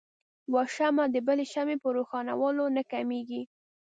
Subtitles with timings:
[0.49, 3.41] يوه شمعه د بلې شمعې په روښانؤلو نه کميږي.